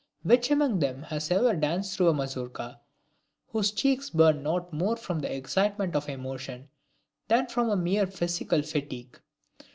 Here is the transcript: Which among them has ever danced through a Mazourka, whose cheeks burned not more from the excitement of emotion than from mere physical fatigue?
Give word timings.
Which 0.23 0.49
among 0.49 0.79
them 0.79 1.03
has 1.03 1.29
ever 1.29 1.53
danced 1.55 1.95
through 1.95 2.07
a 2.09 2.13
Mazourka, 2.15 2.79
whose 3.49 3.69
cheeks 3.71 4.09
burned 4.09 4.41
not 4.41 4.73
more 4.73 4.95
from 4.95 5.19
the 5.19 5.31
excitement 5.31 5.95
of 5.95 6.09
emotion 6.09 6.69
than 7.27 7.45
from 7.45 7.83
mere 7.83 8.07
physical 8.07 8.63
fatigue? 8.63 9.21